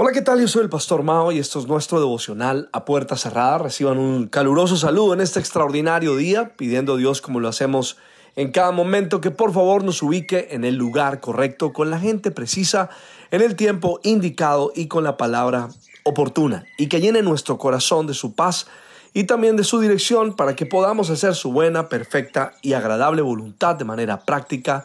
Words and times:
Hola, 0.00 0.12
¿qué 0.12 0.22
tal? 0.22 0.40
Yo 0.40 0.46
soy 0.46 0.62
el 0.62 0.68
Pastor 0.68 1.02
Mao 1.02 1.32
y 1.32 1.40
esto 1.40 1.58
es 1.58 1.66
nuestro 1.66 1.98
devocional 1.98 2.68
a 2.72 2.84
puerta 2.84 3.16
cerrada. 3.16 3.58
Reciban 3.58 3.98
un 3.98 4.28
caluroso 4.28 4.76
saludo 4.76 5.12
en 5.12 5.20
este 5.20 5.40
extraordinario 5.40 6.14
día, 6.14 6.52
pidiendo 6.56 6.94
a 6.94 6.96
Dios 6.96 7.20
como 7.20 7.40
lo 7.40 7.48
hacemos 7.48 7.96
en 8.36 8.52
cada 8.52 8.70
momento 8.70 9.20
que 9.20 9.32
por 9.32 9.52
favor 9.52 9.82
nos 9.82 10.00
ubique 10.00 10.50
en 10.52 10.64
el 10.64 10.76
lugar 10.76 11.18
correcto, 11.18 11.72
con 11.72 11.90
la 11.90 11.98
gente 11.98 12.30
precisa, 12.30 12.90
en 13.32 13.42
el 13.42 13.56
tiempo 13.56 13.98
indicado 14.04 14.70
y 14.72 14.86
con 14.86 15.02
la 15.02 15.16
palabra 15.16 15.68
oportuna, 16.04 16.64
y 16.78 16.86
que 16.86 17.00
llene 17.00 17.22
nuestro 17.22 17.58
corazón 17.58 18.06
de 18.06 18.14
su 18.14 18.36
paz 18.36 18.68
y 19.14 19.24
también 19.24 19.56
de 19.56 19.64
su 19.64 19.80
dirección 19.80 20.36
para 20.36 20.54
que 20.54 20.64
podamos 20.64 21.10
hacer 21.10 21.34
su 21.34 21.50
buena, 21.50 21.88
perfecta 21.88 22.52
y 22.62 22.74
agradable 22.74 23.20
voluntad 23.20 23.74
de 23.74 23.84
manera 23.84 24.20
práctica 24.24 24.84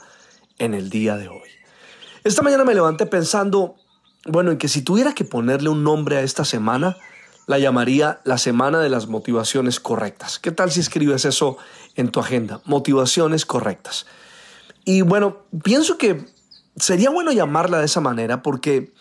en 0.58 0.74
el 0.74 0.90
día 0.90 1.18
de 1.18 1.28
hoy. 1.28 1.50
Esta 2.24 2.42
mañana 2.42 2.64
me 2.64 2.74
levanté 2.74 3.06
pensando 3.06 3.76
bueno, 4.26 4.52
en 4.52 4.58
que 4.58 4.68
si 4.68 4.82
tuviera 4.82 5.14
que 5.14 5.26
ponerle 5.26 5.70
un 5.70 5.84
nombre 5.84 6.18
a 6.18 6.22
esta 6.22 6.46
semana, 6.46 6.98
la 7.46 7.60
llamaría 7.60 8.22
la 8.24 8.38
semana 8.38 8.80
de 8.80 8.90
las 8.90 9.08
motivaciones 9.08 9.80
correctas. 9.80 10.40
¿Qué 10.40 10.52
tal 10.52 10.72
si 10.72 10.80
escribes 10.80 11.26
eso 11.26 11.58
en 11.96 12.10
tu 12.10 12.20
agenda? 12.20 12.62
Motivaciones 12.66 13.46
correctas. 13.46 14.06
Y 14.86 15.02
bueno, 15.02 15.44
pienso 15.64 15.98
que 15.98 16.26
sería 16.76 17.10
bueno 17.10 17.32
llamarla 17.32 17.80
de 17.80 17.86
esa 17.86 18.02
manera 18.02 18.42
porque 18.42 18.94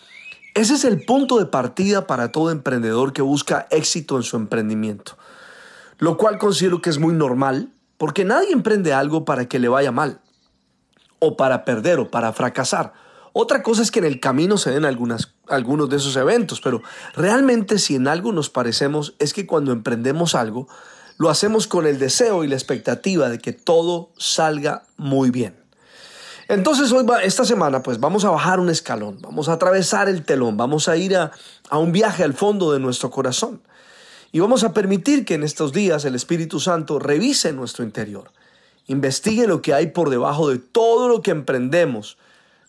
ese 0.54 0.74
es 0.74 0.84
el 0.84 1.04
punto 1.04 1.38
de 1.38 1.46
partida 1.46 2.06
para 2.06 2.32
todo 2.32 2.50
emprendedor 2.50 3.12
que 3.12 3.22
busca 3.22 3.66
éxito 3.70 4.16
en 4.16 4.22
su 4.22 4.36
emprendimiento. 4.36 5.16
Lo 5.98 6.16
cual 6.16 6.38
considero 6.38 6.82
que 6.82 6.90
es 6.90 6.98
muy 6.98 7.14
normal 7.14 7.70
porque 7.96 8.24
nadie 8.24 8.52
emprende 8.52 8.92
algo 8.92 9.24
para 9.24 9.46
que 9.46 9.60
le 9.60 9.68
vaya 9.68 9.92
mal 9.92 10.20
o 11.20 11.36
para 11.36 11.64
perder 11.64 12.00
o 12.00 12.10
para 12.10 12.32
fracasar. 12.32 12.92
Otra 13.32 13.62
cosa 13.62 13.82
es 13.82 13.90
que 13.90 14.00
en 14.00 14.04
el 14.04 14.20
camino 14.20 14.58
se 14.58 14.70
den 14.70 14.84
algunas, 14.84 15.34
algunos 15.48 15.88
de 15.88 15.96
esos 15.96 16.16
eventos, 16.16 16.60
pero 16.60 16.82
realmente 17.14 17.78
si 17.78 17.94
en 17.94 18.08
algo 18.08 18.32
nos 18.32 18.50
parecemos 18.50 19.14
es 19.18 19.32
que 19.32 19.46
cuando 19.46 19.72
emprendemos 19.72 20.34
algo, 20.34 20.68
lo 21.16 21.30
hacemos 21.30 21.66
con 21.66 21.86
el 21.86 21.98
deseo 21.98 22.44
y 22.44 22.48
la 22.48 22.56
expectativa 22.56 23.28
de 23.28 23.38
que 23.38 23.52
todo 23.52 24.10
salga 24.18 24.84
muy 24.96 25.30
bien. 25.30 25.56
Entonces 26.48 26.92
hoy, 26.92 27.06
esta 27.22 27.44
semana, 27.44 27.82
pues 27.82 28.00
vamos 28.00 28.24
a 28.24 28.30
bajar 28.30 28.60
un 28.60 28.68
escalón, 28.68 29.18
vamos 29.22 29.48
a 29.48 29.54
atravesar 29.54 30.08
el 30.08 30.24
telón, 30.24 30.56
vamos 30.56 30.88
a 30.88 30.96
ir 30.96 31.16
a, 31.16 31.30
a 31.70 31.78
un 31.78 31.92
viaje 31.92 32.24
al 32.24 32.34
fondo 32.34 32.72
de 32.72 32.80
nuestro 32.80 33.10
corazón. 33.10 33.62
Y 34.32 34.40
vamos 34.40 34.64
a 34.64 34.72
permitir 34.74 35.24
que 35.24 35.34
en 35.34 35.44
estos 35.44 35.72
días 35.72 36.04
el 36.04 36.14
Espíritu 36.14 36.60
Santo 36.60 36.98
revise 36.98 37.52
nuestro 37.52 37.84
interior, 37.84 38.30
investigue 38.86 39.46
lo 39.46 39.62
que 39.62 39.72
hay 39.72 39.88
por 39.88 40.10
debajo 40.10 40.50
de 40.50 40.58
todo 40.58 41.08
lo 41.08 41.22
que 41.22 41.30
emprendemos 41.30 42.18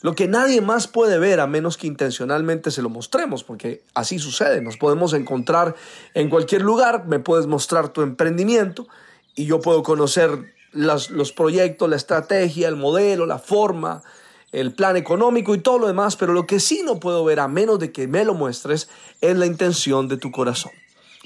lo 0.04 0.16
que 0.16 0.28
nadie 0.28 0.60
más 0.60 0.90
puede 0.90 1.18
ver 1.18 1.40
a 1.40 1.48
menos 1.48 1.78
que 1.78 1.88
intencionalmente 1.88 2.72
se 2.72 2.82
lo 2.82 2.90
mostremos, 2.90 3.46
porque 3.46 3.84
así 3.94 4.20
sucede. 4.20 4.62
Nos 4.62 4.76
podemos 4.76 5.14
encontrar 5.14 5.76
en 6.14 6.30
cualquier 6.30 6.62
lugar, 6.62 7.08
me 7.08 7.20
puedes 7.20 7.48
mostrar 7.48 7.88
tu 7.88 8.02
emprendimiento 8.02 8.86
y 9.34 9.46
yo 9.46 9.62
puedo 9.62 9.82
conocer 9.82 10.54
los 10.74 11.32
proyectos, 11.32 11.90
la 11.90 11.96
estrategia, 11.96 12.68
el 12.68 12.76
modelo, 12.76 13.26
la 13.26 13.40
forma, 13.40 14.04
el 14.52 14.74
plan 14.74 14.98
económico 14.98 15.56
y 15.56 15.60
todo 15.60 15.80
lo 15.80 15.88
demás, 15.88 16.18
pero 16.18 16.34
lo 16.34 16.46
que 16.46 16.60
sí 16.60 16.82
no 16.84 17.00
puedo 17.00 17.24
ver 17.24 17.40
a 17.40 17.48
menos 17.48 17.80
de 17.80 17.94
que 17.94 18.06
me 18.06 18.26
lo 18.26 18.34
muestres 18.34 18.90
es 19.22 19.38
la 19.38 19.46
intención 19.46 20.10
de 20.10 20.18
tu 20.18 20.32
corazón. 20.32 20.74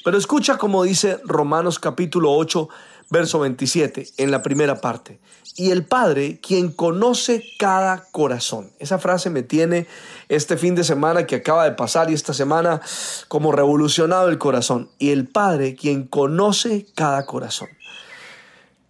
Pero 0.05 0.19
escucha 0.19 0.59
como 0.59 0.83
dice 0.83 1.19
Romanos 1.25 1.79
capítulo 1.79 2.31
8, 2.31 2.69
verso 3.09 3.39
27, 3.39 4.07
en 4.17 4.31
la 4.31 4.41
primera 4.41 4.81
parte. 4.81 5.19
Y 5.55 5.71
el 5.71 5.85
Padre, 5.85 6.39
quien 6.39 6.71
conoce 6.71 7.43
cada 7.57 8.05
corazón. 8.11 8.71
Esa 8.79 8.99
frase 8.99 9.29
me 9.29 9.41
tiene 9.41 9.87
este 10.29 10.55
fin 10.55 10.75
de 10.75 10.83
semana 10.83 11.25
que 11.25 11.35
acaba 11.35 11.63
de 11.63 11.71
pasar 11.71 12.11
y 12.11 12.13
esta 12.13 12.33
semana 12.33 12.81
como 13.27 13.51
revolucionado 13.51 14.29
el 14.29 14.37
corazón. 14.37 14.89
Y 14.99 15.09
el 15.09 15.27
Padre, 15.27 15.75
quien 15.75 16.05
conoce 16.05 16.85
cada 16.93 17.25
corazón. 17.25 17.69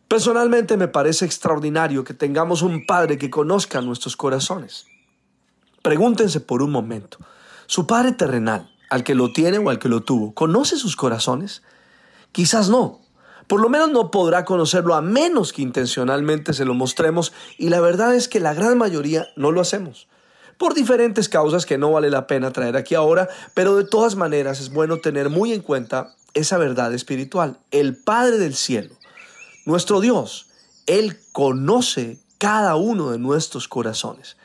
Personalmente 0.08 0.78
me 0.78 0.88
parece 0.88 1.26
extraordinario 1.26 2.04
que 2.04 2.14
tengamos 2.14 2.62
un 2.62 2.86
Padre 2.86 3.18
que 3.18 3.30
conozca 3.30 3.82
nuestros 3.82 4.16
corazones. 4.16 4.86
Pregúntense 5.82 6.40
por 6.40 6.62
un 6.62 6.72
momento, 6.72 7.18
¿su 7.66 7.88
Padre 7.88 8.14
terrenal, 8.14 8.72
al 8.90 9.04
que 9.04 9.16
lo 9.16 9.32
tiene 9.32 9.58
o 9.58 9.70
al 9.70 9.80
que 9.80 9.90
lo 9.90 10.02
tuvo, 10.02 10.34
conoce 10.34 10.78
sus 10.78 10.96
corazones? 10.96 11.62
Quizás 12.32 12.70
no, 12.70 13.02
por 13.48 13.62
lo 13.62 13.70
menos 13.70 13.92
no 13.92 14.12
podrá 14.12 14.46
conocerlo 14.46 14.94
a 14.94 15.02
menos 15.02 15.54
que 15.54 15.62
intencionalmente 15.62 16.54
se 16.54 16.66
lo 16.66 16.74
mostremos 16.74 17.34
y 17.58 17.70
la 17.70 17.80
verdad 17.80 18.14
es 18.14 18.28
que 18.28 18.40
la 18.40 18.54
gran 18.54 18.78
mayoría 18.78 19.28
no 19.36 19.52
lo 19.52 19.62
hacemos. 19.62 20.08
Por 20.58 20.74
diferentes 20.74 21.30
causas 21.30 21.66
que 21.66 21.78
no 21.78 21.92
vale 21.92 22.10
la 22.10 22.28
pena 22.28 22.52
traer 22.52 22.76
aquí 22.76 22.96
ahora, 22.96 23.30
pero 23.54 23.76
de 23.76 23.86
todas 23.86 24.16
maneras 24.16 24.60
es 24.60 24.72
bueno 24.72 24.98
tener 24.98 25.30
muy 25.30 25.54
en 25.54 25.62
cuenta 25.62 26.16
esa 26.34 26.58
verdad 26.58 26.94
espiritual. 26.94 27.58
El 27.72 27.96
Padre 27.96 28.38
del 28.38 28.56
Cielo, 28.56 28.96
nuestro 29.66 30.02
Dios, 30.02 30.48
Él 30.86 31.18
conoce 31.32 32.18
cada 32.38 32.76
uno 32.76 33.12
de 33.12 33.20
nuestros 33.20 33.68
corazones. 33.68 34.36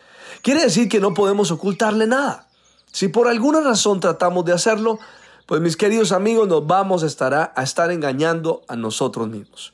Quiere 0.43 0.63
decir 0.63 0.89
que 0.89 1.01
no 1.01 1.15
podemos 1.15 1.51
ocultarle 1.51 2.07
nada. 2.07 2.49
Si 2.93 3.09
por 3.09 3.27
alguna 3.27 3.61
razón 3.61 4.01
tratamos 4.01 4.45
de 4.45 4.53
hacerlo, 4.53 4.99
pues 5.47 5.61
mis 5.61 5.77
queridos 5.77 6.13
amigos, 6.13 6.49
nos 6.49 6.67
vamos 6.67 7.03
a 7.03 7.07
estar, 7.07 7.53
a 7.55 7.63
estar 7.63 7.91
engañando 7.91 8.63
a 8.69 8.77
nosotros 8.77 9.29
mismos. 9.29 9.73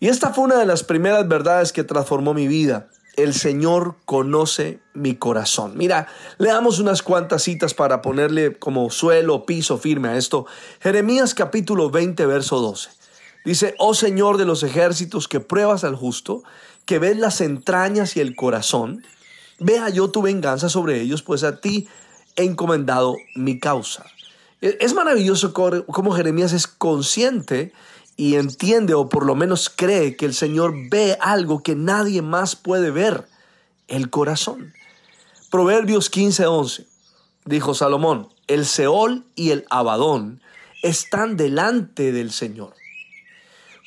Y 0.00 0.08
esta 0.08 0.32
fue 0.32 0.44
una 0.44 0.58
de 0.58 0.66
las 0.66 0.82
primeras 0.82 1.28
verdades 1.28 1.72
que 1.72 1.84
transformó 1.84 2.32
mi 2.32 2.48
vida. 2.48 2.88
El 3.16 3.34
Señor 3.34 3.96
conoce 4.06 4.80
mi 4.94 5.14
corazón. 5.14 5.76
Mira, 5.76 6.06
le 6.38 6.48
damos 6.48 6.78
unas 6.78 7.02
cuantas 7.02 7.42
citas 7.42 7.74
para 7.74 8.00
ponerle 8.00 8.58
como 8.58 8.88
suelo, 8.88 9.44
piso 9.44 9.76
firme 9.76 10.08
a 10.08 10.16
esto. 10.16 10.46
Jeremías 10.80 11.34
capítulo 11.34 11.90
20, 11.90 12.24
verso 12.24 12.60
12. 12.60 12.88
Dice, 13.44 13.74
oh 13.78 13.94
Señor 13.94 14.38
de 14.38 14.46
los 14.46 14.62
ejércitos, 14.62 15.28
que 15.28 15.40
pruebas 15.40 15.84
al 15.84 15.96
justo, 15.96 16.42
que 16.86 16.98
ves 16.98 17.18
las 17.18 17.42
entrañas 17.42 18.16
y 18.16 18.20
el 18.20 18.36
corazón, 18.36 19.04
vea 19.58 19.90
yo 19.90 20.10
tu 20.10 20.22
venganza 20.22 20.68
sobre 20.68 21.00
ellos, 21.00 21.22
pues 21.22 21.44
a 21.44 21.60
ti 21.60 21.88
he 22.36 22.44
encomendado 22.44 23.16
mi 23.34 23.58
causa. 23.58 24.06
Es 24.60 24.94
maravilloso 24.94 25.52
cómo 25.54 26.12
Jeremías 26.12 26.52
es 26.52 26.66
consciente 26.66 27.72
y 28.16 28.34
entiende 28.34 28.92
o 28.92 29.08
por 29.08 29.24
lo 29.24 29.34
menos 29.34 29.70
cree 29.74 30.16
que 30.16 30.26
el 30.26 30.34
Señor 30.34 30.74
ve 30.90 31.16
algo 31.20 31.62
que 31.62 31.74
nadie 31.74 32.20
más 32.20 32.56
puede 32.56 32.90
ver, 32.90 33.26
el 33.88 34.10
corazón. 34.10 34.74
Proverbios 35.50 36.10
15:11 36.10 36.86
dijo 37.46 37.74
Salomón, 37.74 38.28
el 38.46 38.66
Seol 38.66 39.24
y 39.34 39.50
el 39.50 39.64
Abadón 39.70 40.42
están 40.82 41.36
delante 41.36 42.12
del 42.12 42.30
Señor. 42.30 42.74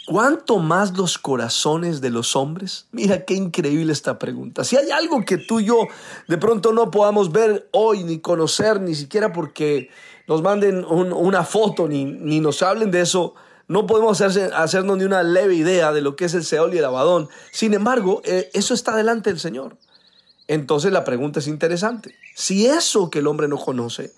¿Cuánto 0.06 0.58
más 0.58 0.98
los 0.98 1.18
corazones 1.18 2.02
de 2.02 2.10
los 2.10 2.36
hombres? 2.36 2.88
Mira 2.92 3.24
qué 3.24 3.36
increíble 3.36 3.94
esta 3.94 4.20
pregunta. 4.20 4.66
Si 4.66 4.76
hay 4.76 4.92
algo 4.92 5.24
que 5.24 5.38
tú 5.38 5.62
y 5.62 5.66
yo 5.66 5.88
de 6.28 6.38
pronto 6.38 6.74
no 6.74 6.92
podamos 6.92 7.32
ver 7.32 7.70
hoy 7.72 8.04
ni 8.04 8.20
conocer, 8.20 8.82
ni 8.82 8.96
siquiera 8.96 9.32
porque 9.32 9.90
nos 10.28 10.42
manden 10.42 10.86
una 10.86 11.44
foto 11.44 11.88
ni, 11.88 12.06
ni, 12.06 12.40
nos 12.40 12.62
hablen 12.62 12.92
de 12.92 13.02
eso, 13.02 13.36
no 13.68 13.86
podemos 13.88 14.22
hacerse, 14.22 14.54
hacernos 14.54 14.98
ni 14.98 15.04
una 15.04 15.24
leve 15.24 15.56
idea 15.56 15.92
de 15.92 16.02
lo 16.02 16.16
que 16.16 16.26
es 16.26 16.34
el 16.34 16.44
Seol 16.44 16.74
y 16.74 16.78
el 16.78 16.86
Abadón. 16.86 17.30
Sin 17.52 17.74
embargo, 17.74 18.22
eh, 18.26 18.50
eso 18.54 18.74
está 18.74 18.96
delante 18.96 19.30
del 19.30 19.40
Señor. 19.40 19.78
Entonces 20.48 20.92
la 20.92 21.04
pregunta 21.04 21.40
es 21.40 21.48
interesante. 21.48 22.16
Si 22.36 22.66
eso 22.66 23.10
que 23.10 23.20
el 23.20 23.28
hombre 23.28 23.48
no 23.48 23.58
conoce 23.58 24.14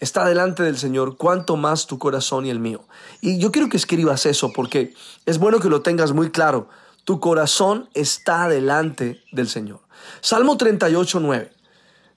está 0.00 0.26
delante 0.26 0.62
del 0.62 0.78
Señor, 0.78 1.16
cuánto 1.16 1.56
más 1.56 1.86
tu 1.86 1.98
corazón 1.98 2.44
y 2.44 2.50
el 2.50 2.58
mío. 2.58 2.84
Y 3.20 3.38
yo 3.38 3.52
quiero 3.52 3.68
que 3.68 3.76
escribas 3.76 4.26
eso 4.26 4.52
porque 4.52 4.94
es 5.26 5.38
bueno 5.38 5.60
que 5.60 5.68
lo 5.68 5.80
tengas 5.80 6.12
muy 6.12 6.30
claro. 6.30 6.68
Tu 7.04 7.20
corazón 7.20 7.88
está 7.94 8.48
delante 8.48 9.22
del 9.32 9.48
Señor. 9.48 9.80
Salmo 10.20 10.56
38, 10.56 11.20
9. 11.20 11.52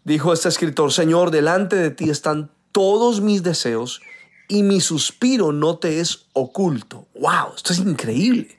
Dijo 0.03 0.33
este 0.33 0.49
escritor, 0.49 0.91
Señor, 0.91 1.31
delante 1.31 1.75
de 1.75 1.91
ti 1.91 2.09
están 2.09 2.51
todos 2.75 3.21
mis 3.21 3.41
deseos 3.41 4.01
y 4.49 4.61
mi 4.61 4.81
suspiro 4.81 5.53
no 5.53 5.77
te 5.77 6.01
es 6.01 6.25
oculto. 6.33 7.07
¡Wow! 7.17 7.55
Esto 7.55 7.71
es 7.71 7.79
increíble. 7.79 8.57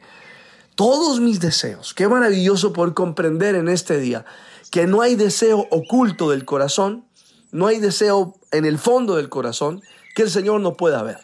Todos 0.75 1.21
mis 1.21 1.39
deseos. 1.39 1.93
Qué 1.93 2.09
maravilloso 2.09 2.73
poder 2.73 2.95
comprender 2.95 3.55
en 3.57 3.69
este 3.69 3.99
día 3.99 4.25
que 4.71 4.87
no 4.87 5.03
hay 5.03 5.17
deseo 5.17 5.67
oculto 5.71 6.31
del 6.31 6.47
corazón, 6.47 7.05
no 7.53 7.67
hay 7.67 7.79
deseo 7.79 8.35
en 8.53 8.65
el 8.65 8.79
fondo 8.79 9.17
del 9.17 9.29
corazón 9.29 9.83
que 10.15 10.23
el 10.23 10.31
Señor 10.31 10.63
no 10.63 10.79
pueda 10.79 11.03
ver. 11.03 11.19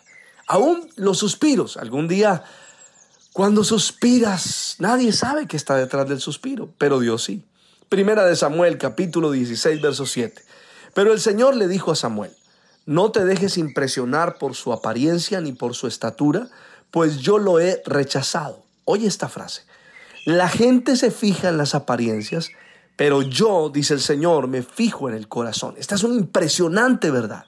Aún 0.47 0.87
los 0.97 1.17
suspiros. 1.17 1.79
Algún 1.79 2.09
día 2.09 2.45
Cuando 3.33 3.65
suspiras, 3.65 4.77
nadie 4.81 5.15
sabe 5.15 5.47
que 5.47 5.57
está 5.57 5.77
detrás 5.77 6.07
del 6.11 6.21
suspiro, 6.21 6.69
pero 6.77 7.01
Dios 7.01 7.25
sí. 7.25 7.43
Primera 7.89 8.27
de 8.27 8.37
Samuel, 8.37 8.77
capítulo 8.77 9.31
16, 9.31 9.81
verso 9.81 10.05
7. 10.05 10.43
Pero 10.93 11.15
el 11.15 11.21
Señor 11.21 11.57
le 11.57 11.69
dijo 11.69 11.91
a 11.91 11.97
Samuel, 11.97 12.33
no 12.87 13.13
te 13.13 13.25
dejes 13.25 13.59
impresionar 13.59 14.39
por 14.39 14.55
su 14.55 14.73
apariencia 14.73 15.41
ni 15.41 15.53
por 15.53 15.75
su 15.75 15.87
estatura, 15.87 16.49
pues 16.91 17.19
yo 17.19 17.39
lo 17.39 17.61
he 17.61 17.83
rechazado. 17.87 18.63
Oye 18.85 19.07
esta 19.07 19.29
frase. 19.29 19.63
La 20.25 20.49
gente 20.49 20.97
se 20.97 21.11
fija 21.11 21.49
en 21.49 21.57
las 21.57 21.75
apariencias, 21.75 22.51
pero 22.97 23.23
yo, 23.23 23.71
dice 23.71 23.95
el 23.95 24.01
Señor, 24.01 24.47
me 24.47 24.63
fijo 24.63 25.09
en 25.09 25.15
el 25.15 25.29
corazón. 25.29 25.75
Esta 25.79 25.95
es 25.95 26.05
una 26.05 26.15
impresionante 26.15 27.11
verdad. 27.11 27.47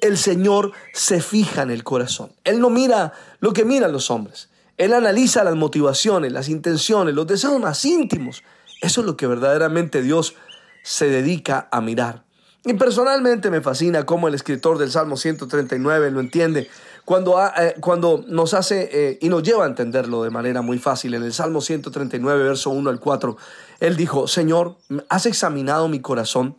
El 0.00 0.16
Señor 0.16 0.72
se 0.94 1.20
fija 1.20 1.62
en 1.62 1.70
el 1.70 1.84
corazón. 1.84 2.32
Él 2.44 2.60
no 2.60 2.70
mira 2.70 3.12
lo 3.40 3.52
que 3.52 3.64
miran 3.64 3.92
los 3.92 4.10
hombres. 4.10 4.48
Él 4.76 4.92
analiza 4.92 5.42
las 5.42 5.56
motivaciones, 5.56 6.32
las 6.32 6.48
intenciones, 6.48 7.14
los 7.14 7.26
deseos 7.26 7.60
más 7.60 7.84
íntimos. 7.84 8.44
Eso 8.80 9.00
es 9.00 9.06
lo 9.06 9.16
que 9.16 9.26
verdaderamente 9.26 10.02
Dios 10.02 10.34
se 10.82 11.08
dedica 11.08 11.68
a 11.72 11.80
mirar. 11.80 12.27
Y 12.64 12.74
personalmente 12.74 13.50
me 13.50 13.60
fascina 13.60 14.04
cómo 14.04 14.28
el 14.28 14.34
escritor 14.34 14.78
del 14.78 14.90
Salmo 14.90 15.16
139 15.16 16.10
lo 16.10 16.20
entiende 16.20 16.68
cuando, 17.04 17.40
eh, 17.40 17.76
cuando 17.80 18.24
nos 18.26 18.52
hace 18.52 18.90
eh, 18.92 19.18
y 19.22 19.28
nos 19.28 19.42
lleva 19.42 19.64
a 19.64 19.68
entenderlo 19.68 20.24
de 20.24 20.30
manera 20.30 20.60
muy 20.60 20.78
fácil. 20.78 21.14
En 21.14 21.22
el 21.22 21.32
Salmo 21.32 21.60
139, 21.60 22.42
verso 22.42 22.70
1 22.70 22.90
al 22.90 23.00
4, 23.00 23.36
él 23.80 23.96
dijo, 23.96 24.26
Señor, 24.26 24.76
has 25.08 25.24
examinado 25.24 25.88
mi 25.88 26.00
corazón 26.00 26.58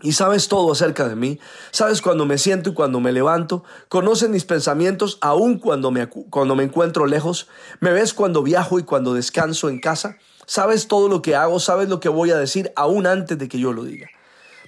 y 0.00 0.12
sabes 0.12 0.48
todo 0.48 0.72
acerca 0.72 1.08
de 1.08 1.16
mí. 1.16 1.40
Sabes 1.70 2.00
cuando 2.00 2.26
me 2.26 2.38
siento 2.38 2.70
y 2.70 2.74
cuando 2.74 3.00
me 3.00 3.12
levanto. 3.12 3.64
Conoces 3.88 4.28
mis 4.28 4.44
pensamientos 4.44 5.18
aun 5.20 5.58
cuando 5.58 5.90
me, 5.90 6.08
cuando 6.08 6.54
me 6.54 6.64
encuentro 6.64 7.06
lejos. 7.06 7.48
Me 7.80 7.92
ves 7.92 8.14
cuando 8.14 8.42
viajo 8.42 8.78
y 8.78 8.84
cuando 8.84 9.14
descanso 9.14 9.68
en 9.68 9.80
casa. 9.80 10.16
Sabes 10.46 10.88
todo 10.88 11.08
lo 11.08 11.22
que 11.22 11.36
hago, 11.36 11.58
sabes 11.58 11.88
lo 11.88 12.00
que 12.00 12.08
voy 12.08 12.30
a 12.30 12.38
decir 12.38 12.72
aún 12.76 13.06
antes 13.06 13.38
de 13.38 13.48
que 13.48 13.58
yo 13.58 13.72
lo 13.72 13.82
diga. 13.82 14.08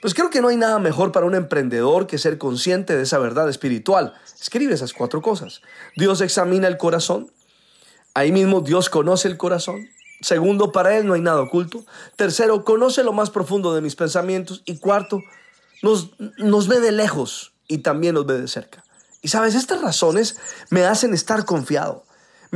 Pues 0.07 0.15
creo 0.15 0.31
que 0.31 0.41
no 0.41 0.47
hay 0.47 0.57
nada 0.57 0.79
mejor 0.79 1.11
para 1.11 1.27
un 1.27 1.35
emprendedor 1.35 2.07
que 2.07 2.17
ser 2.17 2.39
consciente 2.39 2.97
de 2.97 3.03
esa 3.03 3.19
verdad 3.19 3.49
espiritual. 3.49 4.15
Escribe 4.41 4.73
esas 4.73 4.93
cuatro 4.93 5.21
cosas. 5.21 5.63
Dios 5.97 6.21
examina 6.21 6.69
el 6.69 6.77
corazón. 6.79 7.33
Ahí 8.15 8.31
mismo 8.31 8.61
Dios 8.61 8.89
conoce 8.89 9.27
el 9.27 9.37
corazón. 9.37 9.89
Segundo, 10.21 10.71
para 10.71 10.97
Él 10.97 11.09
no 11.09 11.15
hay 11.15 11.23
nada 11.23 11.41
oculto. 11.41 11.85
Tercero, 12.15 12.63
conoce 12.63 13.03
lo 13.03 13.13
más 13.13 13.31
profundo 13.31 13.75
de 13.75 13.81
mis 13.81 13.97
pensamientos. 13.97 14.63
Y 14.65 14.79
cuarto, 14.79 15.19
nos, 15.83 16.11
nos 16.39 16.69
ve 16.69 16.79
de 16.79 16.93
lejos 16.93 17.55
y 17.67 17.79
también 17.79 18.15
nos 18.15 18.27
ve 18.27 18.41
de 18.41 18.47
cerca. 18.47 18.85
Y 19.23 19.29
sabes, 19.31 19.57
estas 19.57 19.83
razones 19.83 20.39
me 20.71 20.85
hacen 20.85 21.15
estar 21.15 21.45
confiado. 21.45 22.06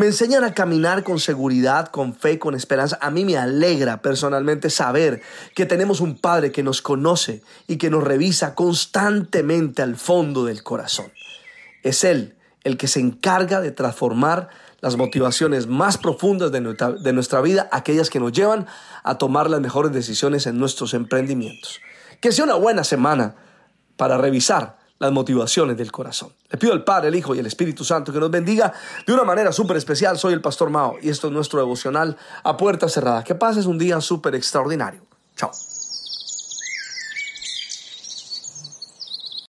Me 0.01 0.07
enseñan 0.07 0.45
a 0.45 0.55
caminar 0.55 1.05
con 1.05 1.21
seguridad, 1.21 1.89
con 1.89 2.15
fe, 2.15 2.39
con 2.39 2.55
esperanza. 2.55 2.99
A 3.03 3.11
mí 3.11 3.27
me 3.27 3.37
alegra 3.37 4.01
personalmente 4.01 4.71
saber 4.71 5.21
que 5.55 5.67
tenemos 5.67 6.01
un 6.01 6.17
Padre 6.17 6.53
que 6.53 6.63
nos 6.63 6.81
conoce 6.81 7.43
y 7.67 7.77
que 7.77 7.91
nos 7.91 8.03
revisa 8.03 8.55
constantemente 8.55 9.83
al 9.83 9.97
fondo 9.97 10.47
del 10.47 10.63
corazón. 10.63 11.13
Es 11.83 12.03
Él 12.03 12.35
el 12.65 12.79
que 12.79 12.89
se 12.89 13.01
encarga 13.01 13.61
de 13.61 13.73
transformar 13.73 14.49
las 14.81 14.97
motivaciones 14.97 15.67
más 15.67 15.99
profundas 15.99 16.51
de 16.51 16.63
nuestra, 17.13 17.43
vida, 17.43 17.69
aquellas 17.71 18.09
que 18.09 18.21
nos 18.21 18.33
llevan 18.33 18.67
a 19.03 19.19
tomar 19.19 19.51
las 19.51 19.61
mejores 19.61 19.93
decisiones 19.93 20.47
en 20.47 20.59
nuestros 20.59 20.95
emprendimientos. 20.95 21.79
Que 22.23 22.33
sea 22.33 22.47
una 22.47 22.55
buena 22.55 22.85
semana 22.85 23.35
para 23.99 24.17
revisar 24.17 24.80
las 25.01 25.11
motivaciones 25.13 25.77
del 25.77 25.91
corazón. 25.91 26.33
Le 26.51 26.59
pido 26.59 26.73
al 26.73 26.85
Padre, 26.85 27.09
el 27.09 27.17
Hijo 27.17 27.35
y 27.35 27.39
el 27.39 27.47
Espíritu 27.47 27.85
Santo 27.85 28.13
que 28.13 28.21
nos 28.21 28.31
bendiga 28.31 28.73
de 29.07 29.13
una 29.13 29.25
manera 29.25 29.51
súper 29.51 29.79
especial. 29.79 30.19
Soy 30.19 30.35
el 30.35 30.43
Pastor 30.43 30.71
Mao 30.71 30.97
y 31.03 31.09
esto 31.09 31.27
es 31.27 31.33
nuestro 31.33 31.59
devocional 31.59 32.17
a 32.45 32.57
puerta 32.57 32.89
cerrada. 32.89 33.25
Que 33.25 33.35
pases 33.35 33.67
un 33.67 33.79
día 33.79 34.01
súper 34.01 34.35
extraordinario. 34.35 35.01
Chao. 35.37 35.51